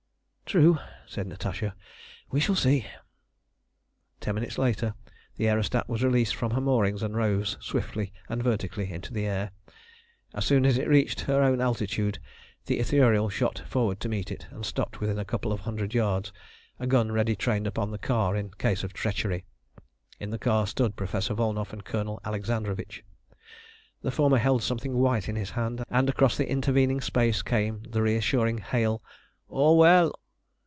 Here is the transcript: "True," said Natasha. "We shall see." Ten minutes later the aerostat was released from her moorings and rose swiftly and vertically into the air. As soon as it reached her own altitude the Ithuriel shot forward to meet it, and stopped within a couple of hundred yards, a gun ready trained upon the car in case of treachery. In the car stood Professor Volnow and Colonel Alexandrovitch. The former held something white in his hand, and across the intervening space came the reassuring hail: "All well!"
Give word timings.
"True," 0.57 0.79
said 1.07 1.27
Natasha. 1.27 1.75
"We 2.29 2.41
shall 2.41 2.55
see." 2.57 2.85
Ten 4.19 4.35
minutes 4.35 4.57
later 4.57 4.95
the 5.37 5.45
aerostat 5.47 5.87
was 5.87 6.03
released 6.03 6.35
from 6.35 6.51
her 6.51 6.59
moorings 6.59 7.01
and 7.01 7.15
rose 7.15 7.55
swiftly 7.61 8.11
and 8.27 8.43
vertically 8.43 8.91
into 8.91 9.13
the 9.13 9.25
air. 9.27 9.51
As 10.33 10.43
soon 10.43 10.65
as 10.65 10.77
it 10.77 10.89
reached 10.89 11.21
her 11.21 11.41
own 11.41 11.61
altitude 11.61 12.19
the 12.65 12.79
Ithuriel 12.81 13.29
shot 13.29 13.59
forward 13.59 14.01
to 14.01 14.09
meet 14.09 14.29
it, 14.29 14.47
and 14.51 14.65
stopped 14.65 14.99
within 14.99 15.17
a 15.17 15.23
couple 15.23 15.53
of 15.53 15.61
hundred 15.61 15.93
yards, 15.93 16.33
a 16.79 16.85
gun 16.85 17.13
ready 17.13 17.33
trained 17.33 17.65
upon 17.65 17.91
the 17.91 17.97
car 17.97 18.35
in 18.35 18.49
case 18.49 18.83
of 18.83 18.91
treachery. 18.91 19.45
In 20.19 20.31
the 20.31 20.37
car 20.37 20.67
stood 20.67 20.97
Professor 20.97 21.33
Volnow 21.33 21.65
and 21.71 21.85
Colonel 21.85 22.19
Alexandrovitch. 22.25 23.05
The 24.01 24.11
former 24.11 24.37
held 24.37 24.63
something 24.63 24.97
white 24.97 25.29
in 25.29 25.37
his 25.37 25.51
hand, 25.51 25.85
and 25.89 26.09
across 26.09 26.35
the 26.35 26.51
intervening 26.51 26.99
space 26.99 27.41
came 27.41 27.83
the 27.83 28.01
reassuring 28.01 28.57
hail: 28.57 29.01
"All 29.47 29.77
well!" 29.77 30.13